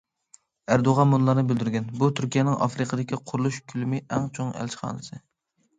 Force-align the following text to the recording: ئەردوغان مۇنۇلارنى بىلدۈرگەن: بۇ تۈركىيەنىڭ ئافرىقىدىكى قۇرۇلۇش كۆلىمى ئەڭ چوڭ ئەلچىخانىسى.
ئەردوغان 0.75 1.07
مۇنۇلارنى 1.11 1.43
بىلدۈرگەن: 1.51 1.91
بۇ 1.99 2.09
تۈركىيەنىڭ 2.21 2.57
ئافرىقىدىكى 2.67 3.21
قۇرۇلۇش 3.29 3.61
كۆلىمى 3.71 4.05
ئەڭ 4.09 4.29
چوڭ 4.41 4.53
ئەلچىخانىسى. 4.59 5.25